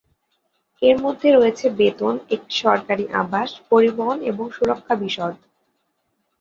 এর 0.81 0.97
মধ্যে 1.01 1.27
রয়েছে 1.31 1.65
বেতন, 1.79 2.13
একটি 2.35 2.53
সরকারী 2.63 3.05
আবাস, 3.21 3.49
পরিবহন 3.69 4.17
এবং 4.23 4.45
সুরক্ষা 4.51 4.93
বিশদ। 4.95 5.33